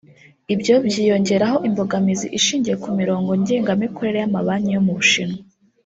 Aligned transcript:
Ibyo 0.53 0.75
byiyongeraho 0.85 1.57
imbogamizi 1.67 2.27
ishingiye 2.39 2.75
ku 2.83 2.89
mirongo 2.99 3.29
ngengamikorere 3.39 4.17
y’amabanki 4.19 4.69
yo 4.75 4.81
mu 4.85 4.93
Bushinwa 4.99 5.39